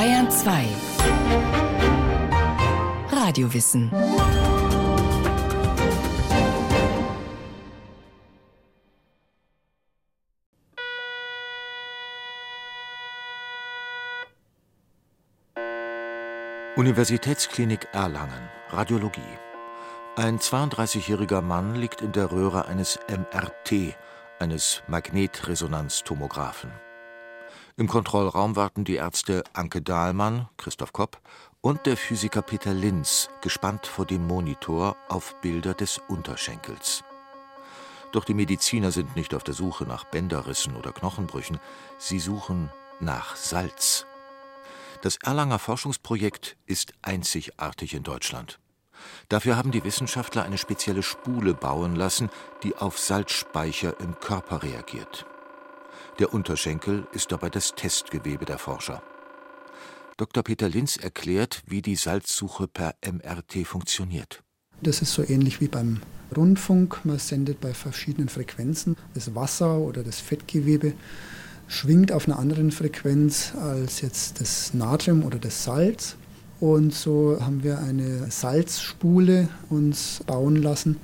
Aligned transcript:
Bayern 0.00 0.30
2 0.30 0.64
Radiowissen. 3.10 3.90
Universitätsklinik 16.76 17.88
Erlangen. 17.92 18.30
Radiologie. 18.70 19.20
Ein 20.16 20.38
32-jähriger 20.38 21.42
Mann 21.42 21.74
liegt 21.74 22.00
in 22.00 22.12
der 22.12 22.32
Röhre 22.32 22.64
eines 22.68 22.98
MRT, 23.06 23.94
eines 24.38 24.82
Magnetresonanztomographen. 24.88 26.70
Im 27.80 27.88
Kontrollraum 27.88 28.56
warten 28.56 28.84
die 28.84 28.96
Ärzte 28.96 29.42
Anke 29.54 29.80
Dahlmann, 29.80 30.50
Christoph 30.58 30.92
Kopp 30.92 31.18
und 31.62 31.86
der 31.86 31.96
Physiker 31.96 32.42
Peter 32.42 32.74
Linz, 32.74 33.30
gespannt 33.40 33.86
vor 33.86 34.04
dem 34.04 34.26
Monitor 34.26 34.98
auf 35.08 35.40
Bilder 35.40 35.72
des 35.72 35.98
Unterschenkels. 36.06 37.04
Doch 38.12 38.26
die 38.26 38.34
Mediziner 38.34 38.90
sind 38.90 39.16
nicht 39.16 39.34
auf 39.34 39.44
der 39.44 39.54
Suche 39.54 39.84
nach 39.84 40.04
Bänderrissen 40.04 40.76
oder 40.76 40.92
Knochenbrüchen, 40.92 41.58
sie 41.96 42.18
suchen 42.18 42.70
nach 43.00 43.34
Salz. 43.34 44.04
Das 45.00 45.16
Erlanger 45.16 45.58
Forschungsprojekt 45.58 46.58
ist 46.66 46.92
einzigartig 47.00 47.94
in 47.94 48.02
Deutschland. 48.02 48.60
Dafür 49.30 49.56
haben 49.56 49.70
die 49.70 49.84
Wissenschaftler 49.84 50.42
eine 50.42 50.58
spezielle 50.58 51.02
Spule 51.02 51.54
bauen 51.54 51.96
lassen, 51.96 52.28
die 52.62 52.76
auf 52.76 52.98
Salzspeicher 52.98 53.98
im 54.00 54.20
Körper 54.20 54.62
reagiert. 54.62 55.24
Der 56.18 56.34
Unterschenkel 56.34 57.06
ist 57.12 57.32
dabei 57.32 57.48
das 57.48 57.74
Testgewebe 57.74 58.44
der 58.44 58.58
Forscher. 58.58 59.02
Dr. 60.16 60.42
Peter 60.42 60.68
Linz 60.68 60.96
erklärt, 60.96 61.62
wie 61.66 61.80
die 61.80 61.96
Salzsuche 61.96 62.68
per 62.68 62.94
MRT 63.02 63.66
funktioniert. 63.66 64.42
Das 64.82 65.00
ist 65.00 65.14
so 65.14 65.22
ähnlich 65.26 65.60
wie 65.60 65.68
beim 65.68 66.00
Rundfunk. 66.36 67.04
Man 67.04 67.18
sendet 67.18 67.60
bei 67.60 67.72
verschiedenen 67.72 68.28
Frequenzen 68.28 68.96
das 69.14 69.34
Wasser 69.34 69.78
oder 69.78 70.02
das 70.02 70.20
Fettgewebe 70.20 70.92
schwingt 71.68 72.12
auf 72.12 72.26
einer 72.26 72.38
anderen 72.38 72.70
Frequenz 72.70 73.54
als 73.54 74.00
jetzt 74.00 74.40
das 74.40 74.74
Natrium 74.74 75.22
oder 75.22 75.38
das 75.38 75.64
Salz. 75.64 76.16
Und 76.58 76.92
so 76.92 77.38
haben 77.40 77.62
wir 77.62 77.78
eine 77.78 78.30
Salzspule 78.30 79.48
uns 79.70 80.22
bauen 80.26 80.56
lassen, 80.56 80.96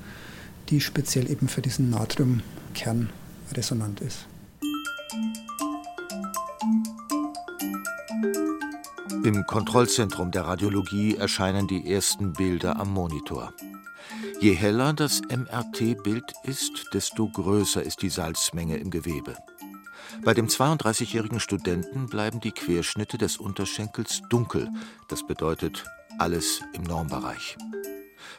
die 0.69 0.81
speziell 0.81 1.31
eben 1.31 1.47
für 1.47 1.61
diesen 1.61 1.89
Natriumkern 1.89 3.09
resonant 3.53 4.01
ist. 4.01 4.27
Im 9.27 9.45
Kontrollzentrum 9.45 10.31
der 10.31 10.45
Radiologie 10.45 11.17
erscheinen 11.17 11.67
die 11.67 11.91
ersten 11.93 12.31
Bilder 12.31 12.79
am 12.79 12.93
Monitor. 12.93 13.51
Je 14.39 14.53
heller 14.53 14.93
das 14.93 15.21
MRT-Bild 15.21 16.31
ist, 16.43 16.85
desto 16.93 17.27
größer 17.27 17.83
ist 17.83 18.01
die 18.03 18.09
Salzmenge 18.09 18.77
im 18.77 18.89
Gewebe. 18.89 19.35
Bei 20.23 20.33
dem 20.33 20.47
32-jährigen 20.47 21.41
Studenten 21.41 22.05
bleiben 22.05 22.39
die 22.39 22.53
Querschnitte 22.53 23.17
des 23.17 23.35
Unterschenkels 23.35 24.21
dunkel. 24.29 24.69
Das 25.09 25.27
bedeutet 25.27 25.83
alles 26.19 26.61
im 26.71 26.83
Normbereich. 26.83 27.57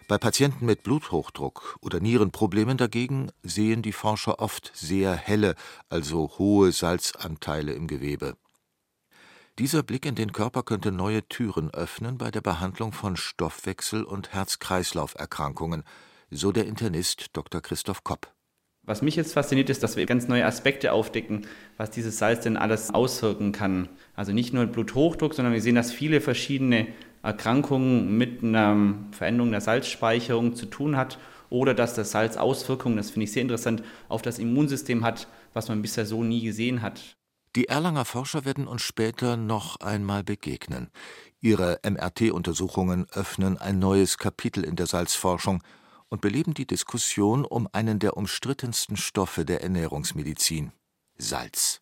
Bei 0.08 0.16
Patienten 0.16 0.64
mit 0.64 0.84
Bluthochdruck 0.84 1.76
oder 1.82 2.00
Nierenproblemen 2.00 2.78
dagegen 2.78 3.30
sehen 3.42 3.82
die 3.82 3.92
Forscher 3.92 4.38
oft 4.38 4.72
sehr 4.74 5.12
helle, 5.12 5.54
also 5.90 6.30
hohe 6.38 6.72
Salzanteile 6.72 7.74
im 7.74 7.88
Gewebe. 7.88 8.38
Dieser 9.58 9.82
Blick 9.82 10.06
in 10.06 10.14
den 10.14 10.30
Körper 10.30 10.62
könnte 10.62 10.92
neue 10.92 11.26
Türen 11.26 11.74
öffnen 11.74 12.16
bei 12.16 12.30
der 12.30 12.40
Behandlung 12.40 12.92
von 12.92 13.16
Stoffwechsel- 13.16 14.04
und 14.04 14.32
Herz-Kreislauf-Erkrankungen, 14.32 15.82
so 16.30 16.52
der 16.52 16.66
Internist 16.66 17.30
Dr. 17.32 17.60
Christoph 17.60 18.04
Kopp. 18.04 18.32
Was 18.84 19.02
mich 19.02 19.16
jetzt 19.16 19.32
fasziniert, 19.32 19.68
ist, 19.68 19.82
dass 19.82 19.96
wir 19.96 20.06
ganz 20.06 20.28
neue 20.28 20.46
Aspekte 20.46 20.92
aufdecken, 20.92 21.48
was 21.76 21.90
dieses 21.90 22.18
Salz 22.18 22.44
denn 22.44 22.56
alles 22.56 22.94
auswirken 22.94 23.50
kann. 23.50 23.88
Also 24.14 24.32
nicht 24.32 24.54
nur 24.54 24.64
Bluthochdruck, 24.66 25.34
sondern 25.34 25.52
wir 25.52 25.60
sehen, 25.60 25.74
dass 25.74 25.90
viele 25.90 26.20
verschiedene 26.20 26.86
Erkrankungen 27.24 28.16
mit 28.16 28.44
einer 28.44 28.94
Veränderung 29.10 29.50
der 29.50 29.60
Salzspeicherung 29.60 30.54
zu 30.54 30.66
tun 30.66 30.96
hat 30.96 31.18
oder 31.50 31.74
dass 31.74 31.94
das 31.94 32.12
Salz 32.12 32.36
Auswirkungen, 32.36 32.96
das 32.96 33.10
finde 33.10 33.24
ich 33.24 33.32
sehr 33.32 33.42
interessant, 33.42 33.82
auf 34.08 34.22
das 34.22 34.38
Immunsystem 34.38 35.02
hat, 35.02 35.26
was 35.52 35.68
man 35.68 35.82
bisher 35.82 36.06
so 36.06 36.22
nie 36.22 36.44
gesehen 36.44 36.80
hat. 36.80 37.17
Die 37.58 37.66
Erlanger 37.66 38.04
Forscher 38.04 38.44
werden 38.44 38.68
uns 38.68 38.82
später 38.82 39.36
noch 39.36 39.80
einmal 39.80 40.22
begegnen. 40.22 40.92
Ihre 41.40 41.80
MRT-Untersuchungen 41.82 43.08
öffnen 43.10 43.58
ein 43.58 43.80
neues 43.80 44.16
Kapitel 44.16 44.62
in 44.62 44.76
der 44.76 44.86
Salzforschung 44.86 45.64
und 46.08 46.20
beleben 46.20 46.54
die 46.54 46.68
Diskussion 46.68 47.44
um 47.44 47.68
einen 47.72 47.98
der 47.98 48.16
umstrittensten 48.16 48.96
Stoffe 48.96 49.44
der 49.44 49.64
Ernährungsmedizin 49.64 50.70
Salz. 51.16 51.80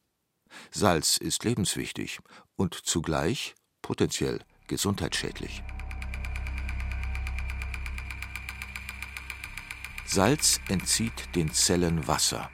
Salz 0.71 1.19
ist 1.19 1.45
lebenswichtig 1.45 2.21
und 2.57 2.73
zugleich 2.73 3.55
potenziell 3.83 4.41
gesundheitsschädlich. 4.69 5.63
Salz 10.07 10.59
entzieht 10.71 11.35
den 11.35 11.53
Zellen 11.53 12.09
Wasser. 12.09 12.49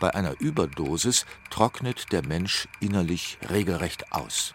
Bei 0.00 0.14
einer 0.14 0.40
Überdosis 0.40 1.26
trocknet 1.50 2.10
der 2.10 2.26
Mensch 2.26 2.68
innerlich 2.80 3.38
regelrecht 3.50 4.12
aus. 4.12 4.54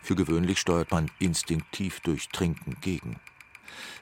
Für 0.00 0.14
gewöhnlich 0.14 0.60
steuert 0.60 0.92
man 0.92 1.10
instinktiv 1.18 1.98
durch 2.00 2.28
Trinken 2.28 2.76
gegen. 2.80 3.18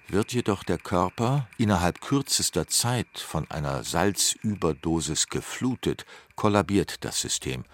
Wird 0.09 0.35
jedoch 0.35 0.63
der 0.63 0.77
Körper 0.77 1.49
innerhalb 1.57 2.03
kürzester 2.03 2.67
Zeit 2.67 3.09
von 3.17 3.51
einer 3.51 3.83
Salzüberdosis 3.83 5.29
geflutet, 5.29 6.05
kollabiert 6.37 7.03
das 7.07 7.19
System. 7.19 7.65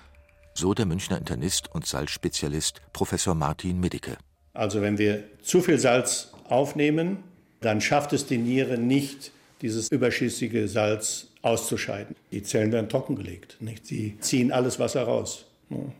So 0.55 0.73
der 0.73 0.87
Münchner 0.87 1.19
Internist 1.19 1.69
und 1.75 1.87
Salzspezialist 1.87 2.81
Professor 2.93 3.35
Martin 3.35 3.81
Middicke. 3.81 4.17
Also 4.53 4.81
wenn 4.83 4.99
wir 4.99 5.25
zu 5.43 5.61
viel 5.61 5.81
Salz 5.81 6.33
aufnehmen, 6.49 7.25
dann 7.61 7.81
schafft 7.81 8.13
es 8.13 8.27
die 8.27 8.39
Niere 8.39 8.79
nicht, 8.79 9.33
dieses 9.63 9.89
überschüssige 9.91 10.69
Salz 10.69 11.29
auszuscheiden. 11.43 12.17
Die 12.33 12.43
Zellen 12.43 12.73
werden 12.73 12.89
trockengelegt. 12.89 13.57
Nicht? 13.61 13.87
Sie 13.87 14.17
ziehen 14.21 14.53
alles 14.53 14.79
Wasser 14.79 15.03
raus. 15.03 15.47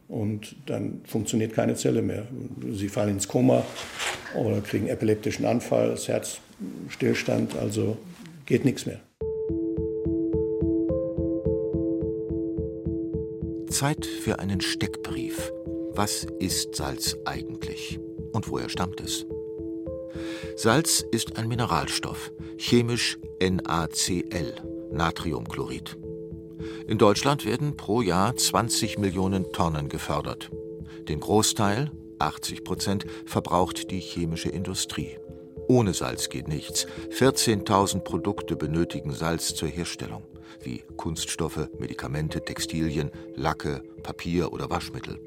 Und 0.09 0.57
dann 0.67 1.01
funktioniert 1.05 1.55
keine 1.55 1.77
Zelle 1.77 2.03
mehr. 2.03 2.27
Sie 2.73 2.89
fallen 2.89 3.11
ins 3.11 3.29
Koma 3.29 3.65
oder 4.35 4.61
kriegen 4.61 4.89
epileptischen 4.89 5.45
Anfall, 5.45 5.91
das 5.91 6.09
Herzstillstand, 6.09 7.57
also 7.57 7.97
geht 8.47 8.65
nichts 8.65 8.87
mehr. 8.87 9.01
Zeit 13.71 14.05
für 14.05 14.41
einen 14.41 14.61
Steckbrief. 14.61 15.53
Was 15.93 16.27
ist 16.41 16.75
Salz 16.75 17.17
eigentlich 17.25 18.01
und 18.33 18.49
woher 18.51 18.69
stammt 18.69 19.01
es? 19.01 19.25
Salz 20.63 21.03
ist 21.11 21.39
ein 21.39 21.49
Mineralstoff, 21.49 22.33
chemisch 22.59 23.19
NaCl, 23.41 24.53
Natriumchlorid. 24.93 25.97
In 26.87 26.99
Deutschland 26.99 27.47
werden 27.47 27.79
pro 27.79 28.03
Jahr 28.03 28.37
20 28.37 28.99
Millionen 28.99 29.53
Tonnen 29.53 29.89
gefördert. 29.89 30.51
Den 31.09 31.21
Großteil, 31.21 31.91
80 32.19 32.63
Prozent, 32.63 33.07
verbraucht 33.25 33.91
die 33.91 34.01
chemische 34.01 34.51
Industrie. 34.51 35.17
Ohne 35.67 35.95
Salz 35.95 36.29
geht 36.29 36.47
nichts. 36.47 36.87
14.000 37.09 38.01
Produkte 38.01 38.55
benötigen 38.55 39.13
Salz 39.13 39.55
zur 39.55 39.71
Herstellung, 39.71 40.25
wie 40.63 40.85
Kunststoffe, 40.99 41.71
Medikamente, 41.79 42.45
Textilien, 42.45 43.11
Lacke, 43.35 43.83
Papier 44.03 44.53
oder 44.53 44.69
Waschmittel. 44.69 45.19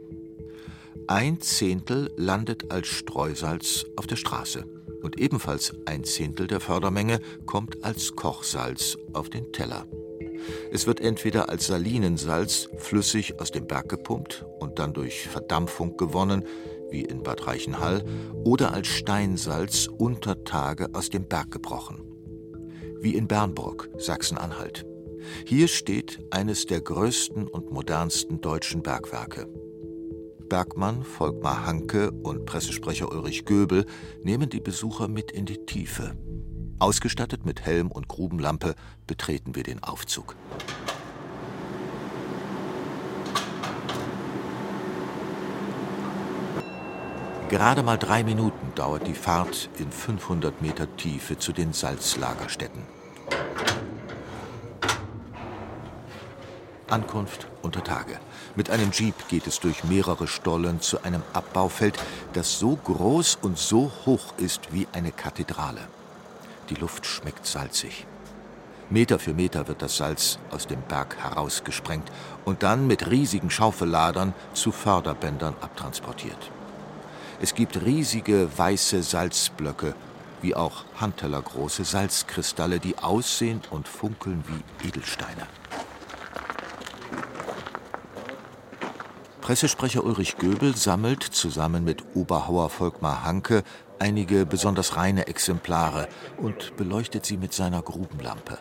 Ein 1.08 1.42
Zehntel 1.42 2.14
landet 2.18 2.72
als 2.72 2.86
Streusalz 2.86 3.88
auf 3.96 4.06
der 4.06 4.18
Straße 4.18 4.83
und 5.04 5.20
ebenfalls 5.20 5.74
ein 5.86 6.04
Zehntel 6.04 6.48
der 6.48 6.60
Fördermenge 6.60 7.20
kommt 7.46 7.84
als 7.84 8.16
Kochsalz 8.16 8.98
auf 9.14 9.30
den 9.30 9.52
Teller. 9.52 9.86
Es 10.72 10.88
wird 10.88 11.00
entweder 11.00 11.50
als 11.50 11.68
Salinensalz 11.68 12.70
flüssig 12.78 13.40
aus 13.40 13.52
dem 13.52 13.68
Berg 13.68 13.90
gepumpt 13.90 14.46
und 14.60 14.80
dann 14.80 14.94
durch 14.94 15.28
Verdampfung 15.28 15.98
gewonnen, 15.98 16.44
wie 16.90 17.02
in 17.02 17.24
Bad 17.24 17.48
Reichenhall, 17.48 18.04
oder 18.44 18.74
als 18.74 18.88
Steinsalz 18.88 19.88
unter 19.88 20.44
Tage 20.44 20.90
aus 20.94 21.10
dem 21.10 21.28
Berg 21.28 21.52
gebrochen, 21.52 22.02
wie 23.00 23.16
in 23.16 23.28
Bernburg, 23.28 23.90
Sachsen-Anhalt. 23.98 24.86
Hier 25.46 25.68
steht 25.68 26.20
eines 26.32 26.66
der 26.66 26.82
größten 26.82 27.48
und 27.48 27.72
modernsten 27.72 28.42
deutschen 28.42 28.84
Bergwerke. 28.84 29.48
Bergmann, 30.54 31.02
Volkmar 31.02 31.66
Hanke 31.66 32.12
und 32.12 32.46
Pressesprecher 32.46 33.12
Ulrich 33.12 33.46
Göbel 33.46 33.88
nehmen 34.22 34.52
die 34.52 34.60
Besucher 34.60 35.08
mit 35.08 35.32
in 35.32 35.48
die 35.48 35.66
Tiefe. 35.66 36.16
Ausgestattet 36.78 37.44
mit 37.44 37.62
Helm 37.62 37.90
und 37.90 38.08
Grubenlampe 38.08 38.76
betreten 39.08 39.56
wir 39.56 39.64
den 39.64 39.82
Aufzug. 39.82 40.36
Gerade 47.50 47.82
mal 47.82 47.98
drei 47.98 48.24
Minuten 48.24 48.76
dauert 48.76 49.08
die 49.08 49.16
Fahrt 49.16 49.72
in 49.80 49.90
500 49.92 50.62
Meter 50.62 50.96
Tiefe 50.98 51.40
zu 51.40 51.52
den 51.52 51.74
Salzlagerstätten. 51.74 52.84
Ankunft 56.94 57.48
unter 57.64 57.84
Tage. 57.84 58.20
Mit 58.56 58.70
einem 58.70 58.92
Jeep 58.92 59.28
geht 59.28 59.48
es 59.48 59.60
durch 59.60 59.84
mehrere 59.84 60.28
Stollen 60.28 60.80
zu 60.80 61.04
einem 61.04 61.24
Abbaufeld, 61.34 61.98
das 62.34 62.60
so 62.60 62.76
groß 62.76 63.40
und 63.42 63.58
so 63.58 63.92
hoch 64.06 64.36
ist 64.38 64.72
wie 64.72 64.88
eine 64.94 65.12
Kathedrale. 65.12 65.82
Die 66.70 66.76
Luft 66.76 67.08
schmeckt 67.08 67.48
salzig. 67.48 68.06
Meter 68.92 69.18
für 69.18 69.34
Meter 69.34 69.68
wird 69.68 69.82
das 69.82 69.98
Salz 69.98 70.38
aus 70.52 70.68
dem 70.68 70.84
Berg 70.84 71.18
herausgesprengt 71.18 72.12
und 72.46 72.62
dann 72.62 72.86
mit 72.86 73.10
riesigen 73.10 73.50
Schaufelladern 73.50 74.36
zu 74.54 74.72
Förderbändern 74.72 75.56
abtransportiert. 75.62 76.52
Es 77.42 77.56
gibt 77.56 77.82
riesige 77.82 78.56
weiße 78.56 79.02
Salzblöcke, 79.02 79.96
wie 80.44 80.54
auch 80.54 80.84
handtellergroße 81.02 81.86
Salzkristalle, 81.86 82.80
die 82.80 83.00
aussehen 83.00 83.62
und 83.72 83.88
funkeln 83.88 84.44
wie 84.48 84.88
Edelsteine. 84.88 85.48
Pressesprecher 89.44 90.06
Ulrich 90.06 90.38
Göbel 90.38 90.74
sammelt 90.78 91.22
zusammen 91.22 91.84
mit 91.84 92.16
Oberhauer 92.16 92.70
Volkmar 92.70 93.26
Hanke 93.26 93.64
einige 94.00 94.46
besonders 94.46 94.96
reine 94.96 95.28
Exemplare 95.28 96.08
und 96.38 96.78
beleuchtet 96.78 97.26
sie 97.26 97.36
mit 97.36 97.52
seiner 97.52 97.82
Grubenlampe. 97.82 98.58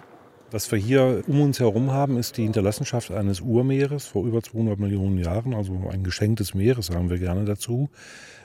Was 0.53 0.71
wir 0.71 0.79
hier 0.79 1.25
um 1.29 1.41
uns 1.41 1.61
herum 1.61 1.93
haben, 1.93 2.19
ist 2.19 2.37
die 2.37 2.43
Hinterlassenschaft 2.43 3.11
eines 3.11 3.41
Urmeeres 3.41 4.05
vor 4.05 4.27
über 4.27 4.43
200 4.43 4.79
Millionen 4.79 5.17
Jahren, 5.17 5.55
also 5.55 5.89
ein 5.91 6.05
Geschenk 6.05 6.37
des 6.37 6.53
Meeres, 6.53 6.89
sagen 6.89 7.09
wir 7.09 7.19
gerne 7.19 7.47
dazu. 7.47 7.89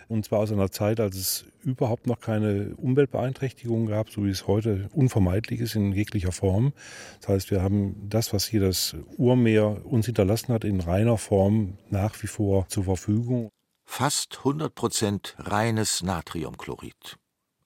Und 0.07 0.23
zwar 0.23 0.39
aus 0.39 0.53
einer 0.53 0.71
Zeit, 0.71 1.01
als 1.01 1.17
es 1.17 1.45
überhaupt 1.65 2.07
noch 2.07 2.21
keine 2.21 2.75
Umweltbeeinträchtigungen 2.77 3.87
gab, 3.87 4.09
so 4.09 4.23
wie 4.23 4.29
es 4.29 4.47
heute 4.47 4.87
unvermeidlich 4.93 5.59
ist 5.59 5.75
in 5.75 5.91
jeglicher 5.91 6.31
Form. 6.31 6.71
Das 7.19 7.27
heißt, 7.27 7.51
wir 7.51 7.61
haben 7.61 8.07
das, 8.07 8.31
was 8.31 8.45
hier 8.45 8.61
das 8.61 8.95
Urmeer 9.17 9.85
uns 9.85 10.05
hinterlassen 10.05 10.53
hat, 10.53 10.63
in 10.63 10.79
reiner 10.79 11.17
Form 11.17 11.77
nach 11.89 12.23
wie 12.23 12.27
vor 12.27 12.69
zur 12.69 12.85
Verfügung. 12.85 13.49
Fast 13.83 14.37
100 14.37 14.73
Prozent 14.73 15.35
reines 15.39 16.01
Natriumchlorid. 16.03 17.17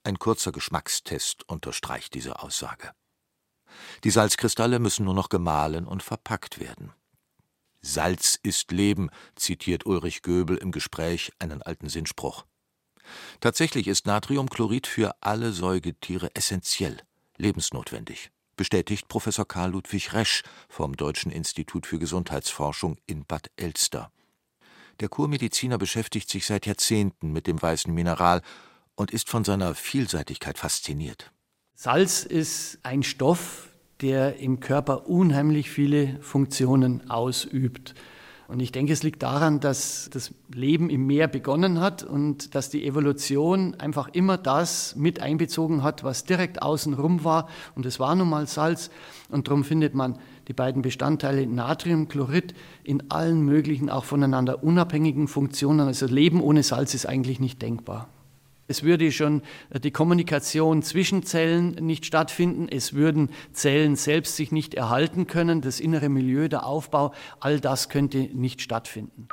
Ein 0.03 0.17
kurzer 0.17 0.51
Geschmackstest 0.51 1.47
unterstreicht 1.47 2.15
diese 2.15 2.41
Aussage. 2.41 2.89
Die 4.03 4.11
Salzkristalle 4.11 4.79
müssen 4.79 5.05
nur 5.05 5.13
noch 5.13 5.29
gemahlen 5.29 5.85
und 5.85 6.03
verpackt 6.03 6.59
werden. 6.59 6.91
Salz 7.81 8.39
ist 8.43 8.71
Leben, 8.71 9.09
zitiert 9.35 9.85
Ulrich 9.85 10.21
Göbel 10.21 10.57
im 10.57 10.71
Gespräch 10.71 11.31
einen 11.39 11.61
alten 11.61 11.89
Sinnspruch. 11.89 12.45
Tatsächlich 13.39 13.87
ist 13.87 14.05
Natriumchlorid 14.05 14.85
für 14.85 15.15
alle 15.21 15.51
Säugetiere 15.51 16.35
essentiell, 16.35 17.01
lebensnotwendig, 17.37 18.29
bestätigt 18.55 19.07
Professor 19.07 19.47
Karl 19.47 19.71
Ludwig 19.71 20.13
Resch 20.13 20.43
vom 20.69 20.95
Deutschen 20.95 21.31
Institut 21.31 21.87
für 21.87 21.97
Gesundheitsforschung 21.97 22.97
in 23.07 23.25
Bad 23.25 23.49
Elster. 23.55 24.11
Der 24.99 25.09
Kurmediziner 25.09 25.79
beschäftigt 25.79 26.29
sich 26.29 26.45
seit 26.45 26.67
Jahrzehnten 26.67 27.31
mit 27.31 27.47
dem 27.47 27.59
weißen 27.59 27.91
Mineral 27.91 28.43
und 28.95 29.09
ist 29.09 29.29
von 29.29 29.43
seiner 29.43 29.73
Vielseitigkeit 29.73 30.59
fasziniert. 30.59 31.31
Salz 31.83 32.25
ist 32.25 32.77
ein 32.83 33.01
Stoff, 33.01 33.69
der 34.01 34.37
im 34.37 34.59
Körper 34.59 35.09
unheimlich 35.09 35.71
viele 35.71 36.19
Funktionen 36.21 37.09
ausübt. 37.09 37.95
Und 38.47 38.59
ich 38.59 38.71
denke, 38.71 38.93
es 38.93 39.01
liegt 39.01 39.23
daran, 39.23 39.59
dass 39.59 40.07
das 40.13 40.31
Leben 40.53 40.91
im 40.91 41.07
Meer 41.07 41.27
begonnen 41.27 41.79
hat 41.81 42.03
und 42.03 42.53
dass 42.53 42.69
die 42.69 42.85
Evolution 42.85 43.73
einfach 43.79 44.09
immer 44.09 44.37
das 44.37 44.95
mit 44.95 45.21
einbezogen 45.21 45.81
hat, 45.81 46.03
was 46.03 46.23
direkt 46.23 46.61
außenrum 46.61 47.23
war. 47.23 47.49
Und 47.73 47.87
es 47.87 47.99
war 47.99 48.13
nun 48.13 48.29
mal 48.29 48.45
Salz. 48.45 48.91
Und 49.29 49.47
darum 49.47 49.63
findet 49.63 49.95
man 49.95 50.19
die 50.49 50.53
beiden 50.53 50.83
Bestandteile 50.83 51.47
Natriumchlorid 51.47 52.53
in 52.83 53.09
allen 53.09 53.41
möglichen, 53.41 53.89
auch 53.89 54.05
voneinander 54.05 54.63
unabhängigen 54.63 55.27
Funktionen. 55.27 55.87
Also 55.87 56.05
Leben 56.05 56.41
ohne 56.41 56.61
Salz 56.61 56.93
ist 56.93 57.07
eigentlich 57.07 57.39
nicht 57.39 57.59
denkbar. 57.59 58.07
Es 58.71 58.83
würde 58.83 59.11
schon 59.11 59.41
äh, 59.69 59.81
die 59.81 59.91
Kommunikation 59.91 60.81
zwischen 60.81 61.23
Zellen 61.23 61.71
nicht 61.71 62.05
stattfinden. 62.05 62.69
Es 62.69 62.93
würden 62.93 63.29
Zellen 63.51 63.97
selbst 63.97 64.37
sich 64.37 64.53
nicht 64.53 64.75
erhalten 64.75 65.27
können. 65.27 65.59
Das 65.59 65.81
innere 65.81 66.07
Milieu, 66.07 66.47
der 66.47 66.65
Aufbau, 66.65 67.13
all 67.41 67.59
das 67.59 67.89
könnte 67.89 68.29
nicht 68.33 68.61
stattfinden. 68.61 69.27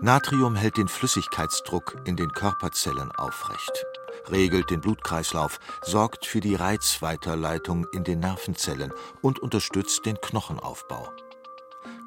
Natrium 0.00 0.54
hält 0.54 0.76
den 0.76 0.86
Flüssigkeitsdruck 0.86 1.96
in 2.04 2.14
den 2.14 2.30
Körperzellen 2.30 3.10
aufrecht, 3.10 3.86
regelt 4.30 4.70
den 4.70 4.80
Blutkreislauf, 4.80 5.58
sorgt 5.82 6.24
für 6.24 6.38
die 6.38 6.54
Reizweiterleitung 6.54 7.88
in 7.92 8.04
den 8.04 8.20
Nervenzellen 8.20 8.92
und 9.20 9.40
unterstützt 9.40 10.06
den 10.06 10.20
Knochenaufbau. 10.20 11.08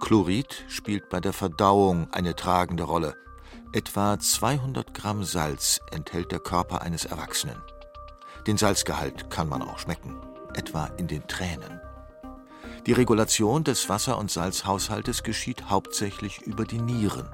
Chlorid 0.02 0.66
spielt 0.68 1.10
bei 1.10 1.22
der 1.22 1.32
Verdauung 1.32 2.12
eine 2.12 2.36
tragende 2.36 2.84
Rolle. 2.84 3.16
Etwa 3.72 4.20
200 4.20 4.94
Gramm 4.94 5.24
Salz 5.24 5.80
enthält 5.92 6.32
der 6.32 6.40
Körper 6.40 6.82
eines 6.82 7.06
Erwachsenen. 7.06 7.62
Den 8.48 8.58
Salzgehalt 8.58 9.30
kann 9.30 9.48
man 9.48 9.62
auch 9.62 9.80
schmecken, 9.80 10.18
etwa 10.56 10.88
in 10.98 11.08
den 11.08 11.26
Tränen. 11.28 11.80
Die 12.88 12.94
Regulation 12.94 13.64
des 13.64 13.88
Wasser- 13.88 14.18
und 14.18 14.32
Salzhaushaltes 14.32 15.24
geschieht 15.24 15.70
hauptsächlich 15.70 16.42
über 16.42 16.66
die 16.66 16.82
Nieren. 16.82 17.30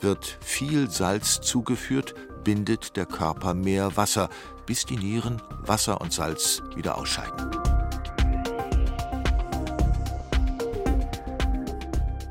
Wird 0.00 0.38
viel 0.40 0.88
Salz 0.88 1.40
zugeführt, 1.40 2.14
bindet 2.44 2.96
der 2.96 3.06
Körper 3.06 3.52
mehr 3.52 3.96
Wasser, 3.96 4.30
bis 4.64 4.86
die 4.86 4.96
Nieren 4.96 5.42
Wasser 5.60 6.00
und 6.00 6.12
Salz 6.12 6.62
wieder 6.76 6.96
ausscheiden. 6.96 7.50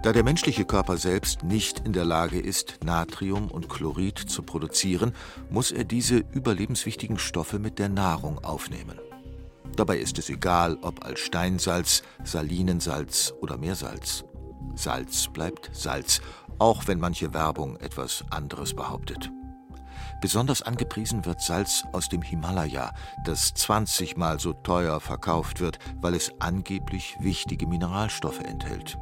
Da 0.02 0.14
der 0.14 0.24
menschliche 0.24 0.64
Körper 0.64 0.96
selbst 0.96 1.44
nicht 1.44 1.80
in 1.80 1.92
der 1.92 2.06
Lage 2.06 2.40
ist, 2.40 2.80
Natrium 2.86 3.52
und 3.52 3.68
Chlorid 3.68 4.18
zu 4.18 4.44
produzieren, 4.44 5.14
muss 5.50 5.72
er 5.72 5.84
diese 5.84 6.24
überlebenswichtigen 6.32 7.20
Stoffe 7.20 7.60
mit 7.60 7.80
der 7.80 7.90
Nahrung 7.90 8.42
aufnehmen. 8.42 8.98
Dabei 9.76 9.98
ist 9.98 10.18
es 10.18 10.30
egal, 10.30 10.78
ob 10.84 11.06
als 11.06 11.20
Steinsalz, 11.20 12.04
Salinensalz 12.24 13.34
oder 13.42 13.58
Meersalz. 13.58 14.24
Salz 14.74 15.28
bleibt 15.28 15.70
Salz, 15.74 16.22
auch 16.60 16.88
wenn 16.88 17.00
manche 17.00 17.34
Werbung 17.34 17.76
etwas 17.78 18.24
anderes 18.30 18.74
behauptet. 18.74 19.30
Besonders 20.22 20.62
angepriesen 20.62 21.26
wird 21.26 21.42
Salz 21.42 21.84
aus 21.92 22.08
dem 22.08 22.22
Himalaya, 22.22 22.94
das 23.26 23.54
20 23.54 24.16
mal 24.16 24.40
so 24.40 24.54
teuer 24.54 25.02
verkauft 25.02 25.60
wird, 25.60 25.78
weil 26.00 26.14
es 26.14 26.32
angeblich 26.40 27.18
wichtige 27.20 27.68
Mineralstoffe 27.68 28.42
enthält. 28.42 28.98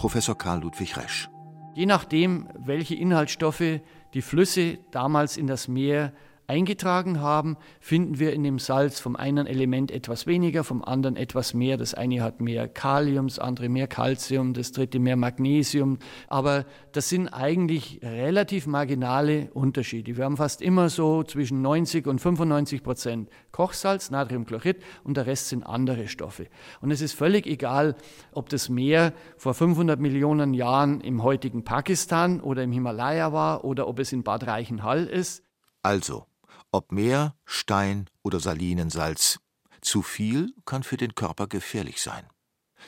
Professor 0.00 0.34
Karl 0.34 0.62
Ludwig 0.62 0.96
Resch. 0.96 1.28
Je 1.74 1.84
nachdem, 1.84 2.48
welche 2.54 2.94
Inhaltsstoffe 2.94 3.80
die 4.14 4.22
Flüsse 4.22 4.78
damals 4.90 5.36
in 5.36 5.46
das 5.46 5.68
Meer 5.68 6.14
eingetragen 6.50 7.20
haben, 7.20 7.56
finden 7.78 8.18
wir 8.18 8.32
in 8.32 8.42
dem 8.42 8.58
Salz 8.58 8.98
vom 8.98 9.14
einen 9.14 9.46
Element 9.46 9.92
etwas 9.92 10.26
weniger, 10.26 10.64
vom 10.64 10.82
anderen 10.82 11.14
etwas 11.14 11.54
mehr. 11.54 11.76
Das 11.76 11.94
eine 11.94 12.22
hat 12.22 12.40
mehr 12.40 12.66
Kalium, 12.66 13.28
das 13.28 13.38
andere 13.38 13.68
mehr 13.68 13.86
Calcium, 13.86 14.52
das 14.52 14.72
dritte 14.72 14.98
mehr 14.98 15.14
Magnesium. 15.14 15.98
Aber 16.26 16.66
das 16.90 17.08
sind 17.08 17.28
eigentlich 17.28 18.00
relativ 18.02 18.66
marginale 18.66 19.50
Unterschiede. 19.54 20.16
Wir 20.16 20.24
haben 20.24 20.36
fast 20.36 20.60
immer 20.60 20.88
so 20.88 21.22
zwischen 21.22 21.62
90 21.62 22.08
und 22.08 22.20
95 22.20 22.82
Prozent 22.82 23.30
Kochsalz, 23.52 24.10
Natriumchlorid 24.10 24.82
und 25.04 25.16
der 25.16 25.26
Rest 25.26 25.50
sind 25.50 25.62
andere 25.62 26.08
Stoffe. 26.08 26.48
Und 26.80 26.90
es 26.90 27.00
ist 27.00 27.12
völlig 27.12 27.46
egal, 27.46 27.94
ob 28.32 28.48
das 28.48 28.68
Meer 28.68 29.12
vor 29.36 29.54
500 29.54 30.00
Millionen 30.00 30.52
Jahren 30.52 31.00
im 31.00 31.22
heutigen 31.22 31.62
Pakistan 31.62 32.40
oder 32.40 32.64
im 32.64 32.72
Himalaya 32.72 33.32
war 33.32 33.64
oder 33.64 33.86
ob 33.86 34.00
es 34.00 34.12
in 34.12 34.24
Bad 34.24 34.48
Reichenhall 34.48 35.04
ist. 35.04 35.44
Also, 35.82 36.26
ob 36.72 36.92
Meer, 36.92 37.36
Stein 37.44 38.08
oder 38.22 38.40
Salinensalz, 38.40 39.40
zu 39.80 40.02
viel 40.02 40.54
kann 40.64 40.82
für 40.82 40.96
den 40.96 41.14
Körper 41.14 41.46
gefährlich 41.46 42.00
sein, 42.00 42.28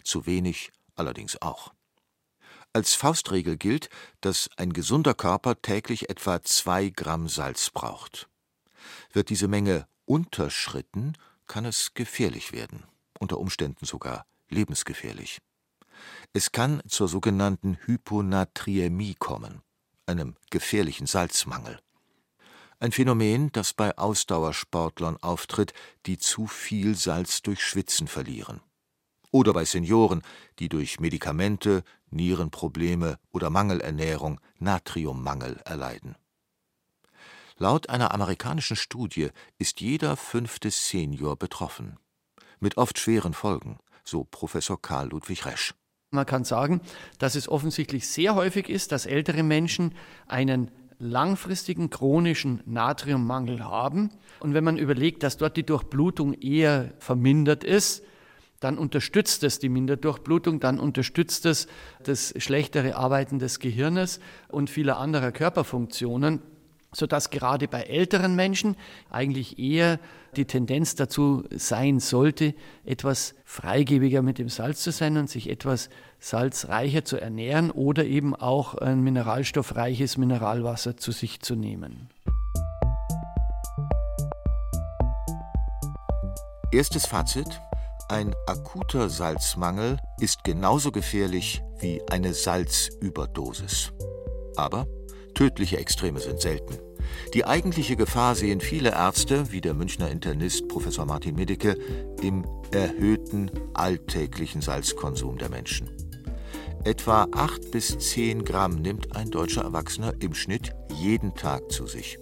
zu 0.04 0.26
wenig 0.26 0.72
allerdings 0.94 1.40
auch. 1.40 1.72
Als 2.74 2.94
Faustregel 2.94 3.56
gilt, 3.56 3.90
dass 4.20 4.48
ein 4.56 4.72
gesunder 4.72 5.14
Körper 5.14 5.60
täglich 5.60 6.08
etwa 6.08 6.42
zwei 6.42 6.88
Gramm 6.88 7.28
Salz 7.28 7.70
braucht. 7.70 8.28
Wird 9.12 9.28
diese 9.28 9.48
Menge 9.48 9.86
unterschritten, 10.06 11.14
kann 11.46 11.64
es 11.66 11.92
gefährlich 11.94 12.52
werden, 12.52 12.84
unter 13.18 13.38
Umständen 13.38 13.84
sogar 13.84 14.26
lebensgefährlich. 14.48 15.40
Es 16.32 16.52
kann 16.52 16.82
zur 16.88 17.08
sogenannten 17.08 17.78
Hyponatriämie 17.84 19.14
kommen, 19.14 19.62
einem 20.06 20.34
gefährlichen 20.50 21.06
Salzmangel. 21.06 21.78
Ein 22.82 22.90
Phänomen, 22.90 23.52
das 23.52 23.74
bei 23.74 23.96
Ausdauersportlern 23.96 25.16
auftritt, 25.22 25.72
die 26.06 26.18
zu 26.18 26.48
viel 26.48 26.96
Salz 26.96 27.40
durch 27.40 27.62
Schwitzen 27.62 28.08
verlieren. 28.08 28.60
oder 29.30 29.52
bei 29.52 29.64
Senioren, 29.64 30.22
die 30.58 30.68
durch 30.68 30.98
Medikamente, 30.98 31.84
Nierenprobleme 32.10 33.20
oder 33.30 33.50
Mangelernährung 33.50 34.40
Natriummangel 34.58 35.60
erleiden. 35.64 36.16
Laut 37.56 37.88
einer 37.88 38.12
amerikanischen 38.12 38.74
Studie 38.74 39.28
ist 39.58 39.80
jeder 39.80 40.16
fünfte 40.16 40.72
Senior 40.72 41.36
betroffen. 41.36 42.00
Mit 42.58 42.78
oft 42.78 42.98
schweren 42.98 43.32
Folgen, 43.32 43.78
so 44.02 44.24
Professor 44.24 44.82
Karl 44.82 45.10
Ludwig 45.10 45.46
Resch. 45.46 45.72
Man 46.10 46.26
kann 46.26 46.42
sagen, 46.42 46.80
dass 47.18 47.36
es 47.36 47.48
offensichtlich 47.48 48.08
sehr 48.08 48.34
häufig 48.34 48.68
ist, 48.68 48.90
dass 48.90 49.06
ältere 49.06 49.44
Menschen 49.44 49.94
einen 50.26 50.72
langfristigen 51.02 51.90
chronischen 51.90 52.62
Natriummangel 52.64 53.64
haben. 53.64 54.10
Und 54.40 54.54
wenn 54.54 54.64
man 54.64 54.78
überlegt, 54.78 55.22
dass 55.22 55.36
dort 55.36 55.56
die 55.56 55.66
Durchblutung 55.66 56.32
eher 56.34 56.94
vermindert 56.98 57.64
ist, 57.64 58.04
dann 58.60 58.78
unterstützt 58.78 59.42
es 59.42 59.58
die 59.58 59.68
Minderdurchblutung, 59.68 60.60
dann 60.60 60.78
unterstützt 60.78 61.46
es 61.46 61.66
das 62.04 62.32
schlechtere 62.36 62.96
Arbeiten 62.96 63.40
des 63.40 63.58
Gehirnes 63.58 64.20
und 64.48 64.70
vieler 64.70 64.98
anderer 64.98 65.32
Körperfunktionen 65.32 66.40
sodass 66.92 67.30
gerade 67.30 67.68
bei 67.68 67.82
älteren 67.82 68.36
Menschen 68.36 68.76
eigentlich 69.10 69.58
eher 69.58 69.98
die 70.36 70.44
Tendenz 70.44 70.94
dazu 70.94 71.44
sein 71.50 72.00
sollte, 72.00 72.54
etwas 72.84 73.34
freigebiger 73.44 74.22
mit 74.22 74.38
dem 74.38 74.48
Salz 74.48 74.82
zu 74.82 74.92
sein 74.92 75.16
und 75.16 75.28
sich 75.28 75.50
etwas 75.50 75.88
salzreicher 76.20 77.04
zu 77.04 77.20
ernähren 77.20 77.70
oder 77.70 78.04
eben 78.04 78.34
auch 78.34 78.74
ein 78.74 79.00
mineralstoffreiches 79.00 80.16
Mineralwasser 80.16 80.96
zu 80.96 81.12
sich 81.12 81.40
zu 81.40 81.54
nehmen. 81.54 82.08
Erstes 86.72 87.06
Fazit. 87.06 87.60
Ein 88.08 88.34
akuter 88.46 89.08
Salzmangel 89.08 89.98
ist 90.18 90.44
genauso 90.44 90.90
gefährlich 90.90 91.62
wie 91.78 92.02
eine 92.10 92.34
Salzüberdosis. 92.34 93.92
Aber 94.56 94.86
Tödliche 95.34 95.78
Extreme 95.78 96.20
sind 96.20 96.40
selten. 96.40 96.78
Die 97.34 97.44
eigentliche 97.44 97.96
Gefahr 97.96 98.34
sehen 98.34 98.60
viele 98.60 98.90
Ärzte, 98.90 99.50
wie 99.52 99.60
der 99.60 99.74
Münchner 99.74 100.10
Internist 100.10 100.68
Professor 100.68 101.06
Martin 101.06 101.34
Medicke, 101.34 101.76
im 102.22 102.44
erhöhten 102.70 103.50
alltäglichen 103.74 104.60
Salzkonsum 104.60 105.38
der 105.38 105.48
Menschen. 105.48 105.90
Etwa 106.84 107.28
8 107.32 107.70
bis 107.70 107.96
10 107.98 108.44
Gramm 108.44 108.82
nimmt 108.82 109.14
ein 109.14 109.30
deutscher 109.30 109.62
Erwachsener 109.62 110.14
im 110.20 110.34
Schnitt 110.34 110.72
jeden 111.00 111.34
Tag 111.34 111.70
zu 111.70 111.86
sich. 111.86 112.18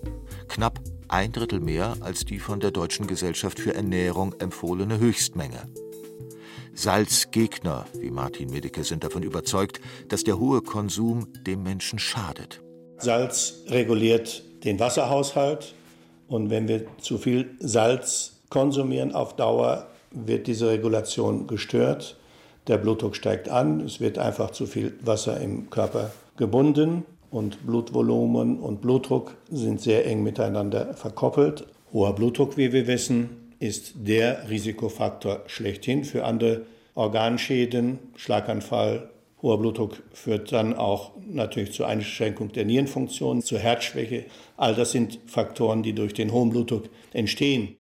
Knapp 0.49 0.81
ein 1.09 1.33
Drittel 1.33 1.61
mehr 1.61 1.97
als 2.01 2.25
die 2.25 2.39
von 2.39 2.61
der 2.61 2.71
Deutschen 2.71 3.07
Gesellschaft 3.07 3.59
für 3.59 3.75
Ernährung 3.75 4.35
empfohlene 4.39 4.99
Höchstmenge. 4.99 5.69
Salzgegner 6.75 7.87
wie 7.99 8.11
Martin 8.11 8.51
Medicke 8.51 8.85
sind 8.85 9.03
davon 9.03 9.23
überzeugt, 9.23 9.81
dass 10.09 10.25
der 10.25 10.39
hohe 10.39 10.63
Konsum 10.63 11.27
dem 11.47 11.63
Menschen 11.63 11.99
schadet. 11.99 12.63
Salz 13.03 13.63
reguliert 13.69 14.43
den 14.65 14.79
Wasserhaushalt 14.79 15.75
und 16.29 16.51
wenn 16.51 16.69
wir 16.69 16.85
zu 16.99 17.19
viel 17.19 17.51
Salz 17.61 18.41
konsumieren 18.51 19.15
auf 19.15 19.37
Dauer, 19.37 19.87
wird 20.11 20.47
diese 20.47 20.69
Regulation 20.69 21.47
gestört. 21.47 22.17
Der 22.67 22.79
Blutdruck 22.79 23.17
steigt 23.17 23.49
an, 23.49 23.81
es 23.81 24.01
wird 24.01 24.19
einfach 24.19 24.51
zu 24.51 24.67
viel 24.67 24.95
Wasser 25.03 25.41
im 25.41 25.71
Körper 25.71 26.11
gebunden 26.37 27.05
und 27.31 27.67
Blutvolumen 27.67 28.59
und 28.59 28.81
Blutdruck 28.81 29.37
sind 29.51 29.81
sehr 29.81 30.07
eng 30.07 30.23
miteinander 30.23 30.95
verkoppelt. 30.95 31.67
Hoher 31.93 32.15
Blutdruck, 32.15 32.57
wie 32.57 32.73
wir 32.73 32.87
wissen, 32.87 33.53
ist 33.61 33.93
der 33.97 34.49
Risikofaktor 34.49 35.43
schlechthin 35.47 36.05
für 36.05 36.25
andere 36.25 36.63
Organschäden, 36.95 37.99
Schlaganfall, 38.17 39.11
Hoher 39.43 39.59
Blutdruck 39.59 40.03
führt 40.13 40.53
dann 40.53 40.75
auch 40.75 41.13
natürlich 41.27 41.73
zur 41.73 41.87
Einschränkung 41.87 42.53
der 42.53 42.65
Nierenfunktion, 42.67 43.43
zur 43.43 43.59
Herzschwäche. 43.59 44.27
All 44.57 44.75
das 44.75 44.93
sind 44.93 45.19
Faktoren, 45.27 45.83
die 45.83 45.95
durch 45.95 46.13
den 46.13 46.31
hohen 46.31 46.51
Blutdruck 46.51 46.91
entstehen. 47.13 47.77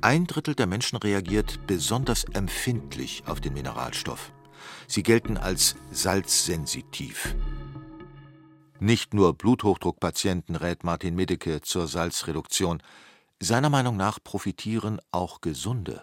Ein 0.00 0.26
Drittel 0.26 0.56
der 0.56 0.66
Menschen 0.66 0.96
reagiert 0.96 1.60
besonders 1.68 2.24
empfindlich 2.24 3.22
auf 3.26 3.40
den 3.40 3.54
Mineralstoff. 3.54 4.32
Sie 4.88 5.04
gelten 5.04 5.36
als 5.36 5.76
salzsensitiv. 5.92 7.36
Nicht 8.80 9.14
nur 9.14 9.32
Bluthochdruckpatienten 9.34 10.56
rät 10.56 10.82
Martin 10.82 11.14
Medicke 11.14 11.60
zur 11.60 11.86
Salzreduktion. 11.86 12.82
Seiner 13.44 13.70
Meinung 13.70 13.96
nach 13.96 14.22
profitieren 14.22 15.00
auch 15.10 15.40
Gesunde. 15.40 16.02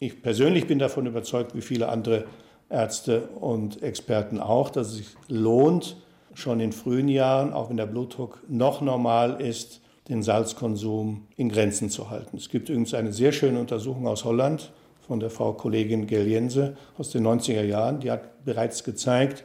Ich 0.00 0.22
persönlich 0.22 0.66
bin 0.66 0.78
davon 0.78 1.04
überzeugt, 1.04 1.54
wie 1.54 1.60
viele 1.60 1.90
andere 1.90 2.24
Ärzte 2.70 3.28
und 3.28 3.82
Experten 3.82 4.40
auch, 4.40 4.70
dass 4.70 4.88
es 4.88 4.96
sich 4.96 5.06
lohnt, 5.28 5.98
schon 6.32 6.60
in 6.60 6.72
frühen 6.72 7.08
Jahren, 7.08 7.52
auch 7.52 7.68
wenn 7.68 7.76
der 7.76 7.84
Blutdruck 7.84 8.42
noch 8.48 8.80
normal 8.80 9.38
ist, 9.38 9.82
den 10.08 10.22
Salzkonsum 10.22 11.26
in 11.36 11.50
Grenzen 11.50 11.90
zu 11.90 12.08
halten. 12.08 12.38
Es 12.38 12.48
gibt 12.48 12.70
übrigens 12.70 12.94
eine 12.94 13.12
sehr 13.12 13.32
schöne 13.32 13.60
Untersuchung 13.60 14.06
aus 14.06 14.24
Holland 14.24 14.72
von 15.06 15.20
der 15.20 15.28
Frau 15.28 15.52
Kollegin 15.52 16.06
Geljense 16.06 16.74
aus 16.96 17.10
den 17.10 17.26
90er 17.26 17.64
Jahren. 17.64 18.00
Die 18.00 18.10
hat 18.10 18.46
bereits 18.46 18.82
gezeigt, 18.82 19.44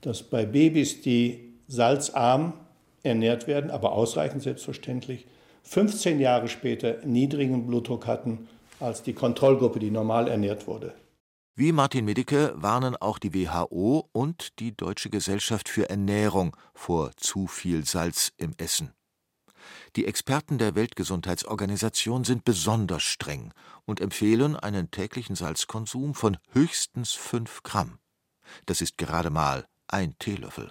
dass 0.00 0.22
bei 0.22 0.46
Babys, 0.46 1.02
die 1.02 1.52
salzarm 1.66 2.54
ernährt 3.02 3.46
werden, 3.46 3.70
aber 3.70 3.92
ausreichend 3.92 4.42
selbstverständlich, 4.42 5.26
15 5.68 6.18
Jahre 6.18 6.48
später 6.48 7.04
niedrigen 7.04 7.66
Blutdruck 7.66 8.06
hatten 8.06 8.48
als 8.80 9.02
die 9.02 9.12
Kontrollgruppe, 9.12 9.78
die 9.78 9.90
normal 9.90 10.26
ernährt 10.26 10.66
wurde. 10.66 10.94
Wie 11.56 11.72
Martin 11.72 12.06
Medicke 12.06 12.54
warnen 12.56 12.96
auch 12.96 13.18
die 13.18 13.34
WHO 13.34 14.08
und 14.12 14.58
die 14.60 14.74
Deutsche 14.74 15.10
Gesellschaft 15.10 15.68
für 15.68 15.90
Ernährung 15.90 16.56
vor 16.72 17.10
zu 17.16 17.48
viel 17.48 17.84
Salz 17.84 18.32
im 18.38 18.52
Essen. 18.56 18.92
Die 19.96 20.06
Experten 20.06 20.56
der 20.56 20.74
Weltgesundheitsorganisation 20.74 22.24
sind 22.24 22.44
besonders 22.44 23.02
streng 23.02 23.52
und 23.84 24.00
empfehlen 24.00 24.56
einen 24.56 24.90
täglichen 24.90 25.36
Salzkonsum 25.36 26.14
von 26.14 26.38
höchstens 26.52 27.12
5 27.12 27.62
Gramm. 27.62 27.98
Das 28.64 28.80
ist 28.80 28.96
gerade 28.96 29.28
mal 29.28 29.66
ein 29.86 30.14
Teelöffel. 30.18 30.70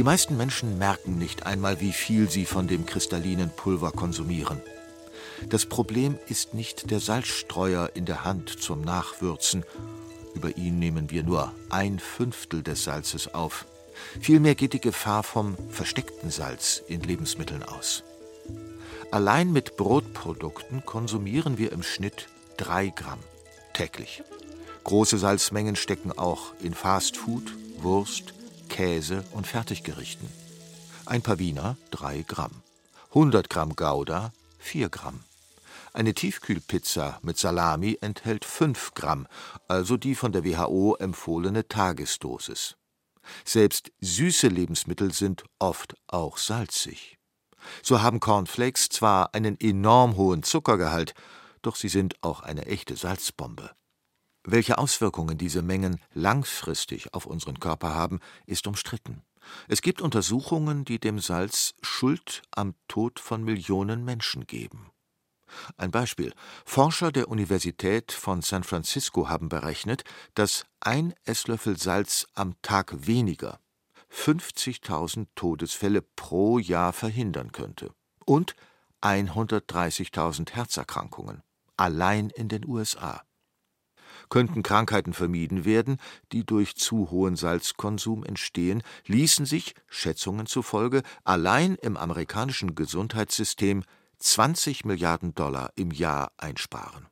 Die 0.00 0.04
meisten 0.04 0.38
Menschen 0.38 0.78
merken 0.78 1.18
nicht 1.18 1.44
einmal, 1.44 1.82
wie 1.82 1.92
viel 1.92 2.30
sie 2.30 2.46
von 2.46 2.66
dem 2.66 2.86
kristallinen 2.86 3.50
Pulver 3.50 3.92
konsumieren. 3.92 4.58
Das 5.50 5.66
Problem 5.66 6.18
ist 6.26 6.54
nicht 6.54 6.90
der 6.90 7.00
Salzstreuer 7.00 7.90
in 7.92 8.06
der 8.06 8.24
Hand 8.24 8.48
zum 8.48 8.80
Nachwürzen. 8.80 9.62
Über 10.34 10.56
ihn 10.56 10.78
nehmen 10.78 11.10
wir 11.10 11.22
nur 11.22 11.52
ein 11.68 11.98
Fünftel 11.98 12.62
des 12.62 12.82
Salzes 12.82 13.34
auf. 13.34 13.66
Vielmehr 14.22 14.54
geht 14.54 14.72
die 14.72 14.80
Gefahr 14.80 15.22
vom 15.22 15.54
versteckten 15.68 16.30
Salz 16.30 16.82
in 16.88 17.02
Lebensmitteln 17.02 17.62
aus. 17.62 18.02
Allein 19.10 19.52
mit 19.52 19.76
Brotprodukten 19.76 20.82
konsumieren 20.86 21.58
wir 21.58 21.72
im 21.72 21.82
Schnitt 21.82 22.28
drei 22.56 22.88
Gramm 22.88 23.20
täglich. 23.74 24.22
Große 24.82 25.18
Salzmengen 25.18 25.76
stecken 25.76 26.10
auch 26.10 26.54
in 26.62 26.72
Fastfood, 26.72 27.52
Wurst, 27.82 28.32
Käse 28.70 29.24
und 29.32 29.46
Fertiggerichten. 29.46 30.26
Ein 31.04 31.20
paar 31.20 31.38
Wiener 31.38 31.76
3 31.90 32.22
Gramm. 32.22 32.62
100 33.10 33.50
Gramm 33.50 33.76
Gouda 33.76 34.32
4 34.58 34.88
Gramm. 34.88 35.20
Eine 35.92 36.14
Tiefkühlpizza 36.14 37.18
mit 37.22 37.36
Salami 37.36 37.98
enthält 38.00 38.44
5 38.44 38.94
Gramm, 38.94 39.26
also 39.68 39.96
die 39.96 40.14
von 40.14 40.32
der 40.32 40.44
WHO 40.44 40.94
empfohlene 40.94 41.66
Tagesdosis. 41.66 42.76
Selbst 43.44 43.90
süße 44.00 44.48
Lebensmittel 44.48 45.12
sind 45.12 45.44
oft 45.58 45.94
auch 46.06 46.38
salzig. 46.38 47.18
So 47.82 48.00
haben 48.00 48.20
Cornflakes 48.20 48.88
zwar 48.88 49.34
einen 49.34 49.60
enorm 49.60 50.16
hohen 50.16 50.42
Zuckergehalt, 50.42 51.12
doch 51.60 51.76
sie 51.76 51.88
sind 51.88 52.14
auch 52.22 52.40
eine 52.40 52.66
echte 52.66 52.96
Salzbombe. 52.96 53.70
Welche 54.44 54.78
Auswirkungen 54.78 55.36
diese 55.36 55.62
Mengen 55.62 56.00
langfristig 56.14 57.12
auf 57.12 57.26
unseren 57.26 57.60
Körper 57.60 57.94
haben, 57.94 58.20
ist 58.46 58.66
umstritten. 58.66 59.22
Es 59.68 59.82
gibt 59.82 60.00
Untersuchungen, 60.00 60.84
die 60.84 60.98
dem 60.98 61.18
Salz 61.18 61.74
Schuld 61.82 62.42
am 62.50 62.74
Tod 62.88 63.20
von 63.20 63.44
Millionen 63.44 64.04
Menschen 64.04 64.46
geben. 64.46 64.90
Ein 65.76 65.90
Beispiel. 65.90 66.32
Forscher 66.64 67.12
der 67.12 67.28
Universität 67.28 68.12
von 68.12 68.40
San 68.40 68.64
Francisco 68.64 69.28
haben 69.28 69.48
berechnet, 69.48 70.04
dass 70.34 70.64
ein 70.80 71.14
Esslöffel 71.24 71.76
Salz 71.76 72.26
am 72.34 72.54
Tag 72.62 73.06
weniger 73.06 73.60
50.000 74.12 75.26
Todesfälle 75.34 76.02
pro 76.02 76.58
Jahr 76.58 76.92
verhindern 76.92 77.52
könnte 77.52 77.92
und 78.24 78.54
130.000 79.02 80.52
Herzerkrankungen 80.52 81.42
allein 81.76 82.30
in 82.30 82.48
den 82.48 82.66
USA. 82.66 83.22
Könnten 84.30 84.62
Krankheiten 84.62 85.12
vermieden 85.12 85.64
werden, 85.64 85.98
die 86.32 86.46
durch 86.46 86.76
zu 86.76 87.10
hohen 87.10 87.34
Salzkonsum 87.36 88.24
entstehen, 88.24 88.82
ließen 89.06 89.44
sich, 89.44 89.74
Schätzungen 89.88 90.46
zufolge, 90.46 91.02
allein 91.24 91.74
im 91.74 91.96
amerikanischen 91.96 92.76
Gesundheitssystem 92.76 93.82
20 94.18 94.84
Milliarden 94.84 95.34
Dollar 95.34 95.72
im 95.74 95.90
Jahr 95.90 96.32
einsparen. 96.38 97.08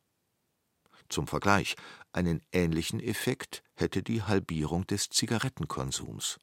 Zum 1.08 1.26
Vergleich, 1.26 1.74
einen 2.12 2.40
ähnlichen 2.52 3.00
Effekt 3.00 3.62
hätte 3.74 4.02
die 4.02 4.22
Halbierung 4.22 4.86
des 4.86 5.08
Zigarettenkonsums. 5.08 6.38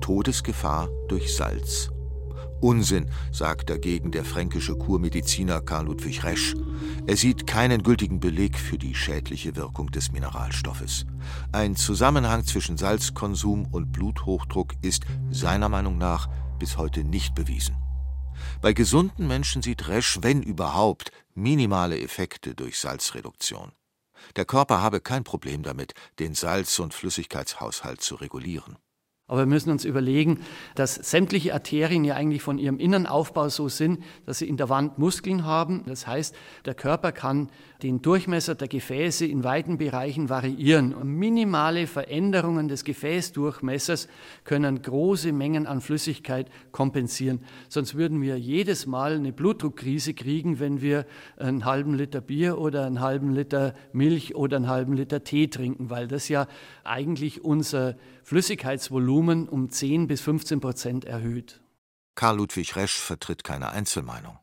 Todesgefahr 0.00 0.88
durch 1.08 1.34
Salz. 1.34 1.90
Unsinn, 2.62 3.10
sagt 3.32 3.70
dagegen 3.70 4.12
der 4.12 4.24
fränkische 4.24 4.76
Kurmediziner 4.76 5.60
Karl 5.60 5.86
Ludwig 5.86 6.22
Resch. 6.22 6.54
Er 7.06 7.16
sieht 7.16 7.46
keinen 7.46 7.82
gültigen 7.82 8.20
Beleg 8.20 8.56
für 8.56 8.78
die 8.78 8.94
schädliche 8.94 9.56
Wirkung 9.56 9.90
des 9.90 10.12
Mineralstoffes. 10.12 11.04
Ein 11.50 11.74
Zusammenhang 11.74 12.44
zwischen 12.44 12.78
Salzkonsum 12.78 13.66
und 13.72 13.90
Bluthochdruck 13.90 14.74
ist 14.80 15.04
seiner 15.30 15.68
Meinung 15.68 15.98
nach 15.98 16.28
bis 16.58 16.76
heute 16.76 17.02
nicht 17.02 17.34
bewiesen. 17.34 17.76
Bei 18.60 18.72
gesunden 18.72 19.26
Menschen 19.26 19.62
sieht 19.62 19.88
Resch, 19.88 20.18
wenn 20.22 20.42
überhaupt, 20.42 21.10
minimale 21.34 22.00
Effekte 22.00 22.54
durch 22.54 22.78
Salzreduktion. 22.78 23.72
Der 24.36 24.44
Körper 24.44 24.80
habe 24.80 25.00
kein 25.00 25.24
Problem 25.24 25.62
damit, 25.62 25.94
den 26.18 26.34
Salz- 26.34 26.78
und 26.78 26.94
Flüssigkeitshaushalt 26.94 28.00
zu 28.00 28.14
regulieren. 28.14 28.76
Aber 29.32 29.40
wir 29.40 29.46
müssen 29.46 29.70
uns 29.70 29.86
überlegen, 29.86 30.40
dass 30.74 30.94
sämtliche 30.94 31.54
Arterien 31.54 32.04
ja 32.04 32.16
eigentlich 32.16 32.42
von 32.42 32.58
ihrem 32.58 32.78
Innenaufbau 32.78 33.48
so 33.48 33.70
sind, 33.70 34.04
dass 34.26 34.40
sie 34.40 34.46
in 34.46 34.58
der 34.58 34.68
Wand 34.68 34.98
Muskeln 34.98 35.46
haben. 35.46 35.84
Das 35.86 36.06
heißt, 36.06 36.34
der 36.66 36.74
Körper 36.74 37.12
kann 37.12 37.48
den 37.82 38.00
Durchmesser 38.00 38.54
der 38.54 38.68
Gefäße 38.68 39.26
in 39.26 39.44
weiten 39.44 39.78
Bereichen 39.78 40.28
variieren. 40.28 40.94
Minimale 41.18 41.86
Veränderungen 41.86 42.68
des 42.68 42.84
Gefäßdurchmessers 42.84 44.08
können 44.44 44.82
große 44.82 45.32
Mengen 45.32 45.66
an 45.66 45.80
Flüssigkeit 45.80 46.48
kompensieren. 46.70 47.44
Sonst 47.68 47.94
würden 47.94 48.22
wir 48.22 48.38
jedes 48.38 48.86
Mal 48.86 49.14
eine 49.14 49.32
Blutdruckkrise 49.32 50.14
kriegen, 50.14 50.60
wenn 50.60 50.80
wir 50.80 51.06
einen 51.36 51.64
halben 51.64 51.94
Liter 51.94 52.20
Bier 52.20 52.58
oder 52.58 52.86
einen 52.86 53.00
halben 53.00 53.34
Liter 53.34 53.74
Milch 53.92 54.34
oder 54.34 54.56
einen 54.56 54.68
halben 54.68 54.92
Liter 54.92 55.24
Tee 55.24 55.48
trinken, 55.48 55.90
weil 55.90 56.06
das 56.06 56.28
ja 56.28 56.46
eigentlich 56.84 57.44
unser 57.44 57.96
Flüssigkeitsvolumen 58.22 59.48
um 59.48 59.70
10 59.70 60.06
bis 60.06 60.20
15 60.20 60.60
Prozent 60.60 61.04
erhöht. 61.04 61.60
Karl 62.14 62.36
Ludwig 62.36 62.76
Resch 62.76 62.98
vertritt 62.98 63.42
keine 63.42 63.70
Einzelmeinung. 63.70 64.41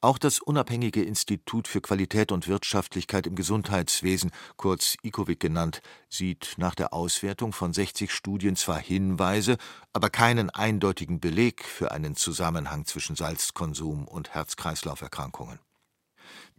Auch 0.00 0.18
das 0.18 0.38
unabhängige 0.38 1.02
Institut 1.02 1.66
für 1.66 1.80
Qualität 1.80 2.30
und 2.30 2.46
Wirtschaftlichkeit 2.46 3.26
im 3.26 3.34
Gesundheitswesen, 3.34 4.30
kurz 4.56 4.96
ICOWIC 5.02 5.40
genannt, 5.40 5.82
sieht 6.08 6.54
nach 6.56 6.76
der 6.76 6.92
Auswertung 6.92 7.52
von 7.52 7.72
60 7.72 8.12
Studien 8.12 8.54
zwar 8.54 8.78
Hinweise, 8.78 9.56
aber 9.92 10.08
keinen 10.08 10.50
eindeutigen 10.50 11.18
Beleg 11.18 11.64
für 11.64 11.90
einen 11.90 12.14
Zusammenhang 12.14 12.84
zwischen 12.84 13.16
Salzkonsum 13.16 14.06
und 14.06 14.34
Herz-Kreislauf-Erkrankungen. 14.34 15.58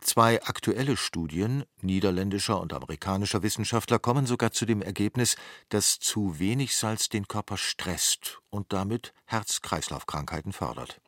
Zwei 0.01 0.43
aktuelle 0.43 0.97
Studien 0.97 1.63
niederländischer 1.81 2.59
und 2.59 2.73
amerikanischer 2.73 3.41
Wissenschaftler 3.41 3.99
kommen 3.99 4.25
sogar 4.25 4.51
zu 4.51 4.65
dem 4.65 4.81
Ergebnis, 4.81 5.37
dass 5.69 5.99
zu 5.99 6.39
wenig 6.39 6.75
Salz 6.75 7.07
den 7.07 7.29
Körper 7.29 7.55
stresst 7.55 8.41
und 8.49 8.73
damit 8.73 9.13
Herz-Kreislauf-Krankheiten 9.27 10.51
fördert. 10.51 10.99